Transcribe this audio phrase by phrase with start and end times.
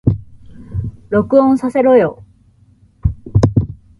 [1.11, 2.23] 録音させろよ